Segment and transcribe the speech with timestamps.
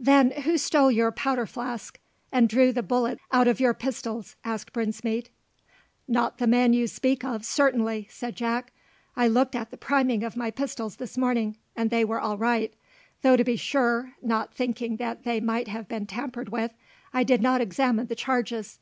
[0.00, 2.00] "Then who stole your powder flask,
[2.32, 5.30] and drew the bullets out of your pistols?" asked Brinsmead.
[6.08, 8.72] "Not the man you speak of, certainly," said Jack.
[9.14, 12.74] "I looked at the priming of my pistols this morning, and they were all right,
[13.22, 16.72] though to be sure, not thinking that they might have been tampered with,
[17.14, 18.80] I did not examine the charges.